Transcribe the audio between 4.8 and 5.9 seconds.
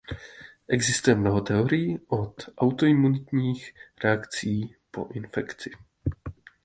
po infekci.